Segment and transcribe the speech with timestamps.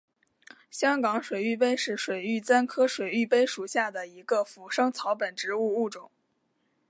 [0.71, 6.09] 香港水玉杯是水玉簪科水玉杯属下的一个腐生草本植物物种。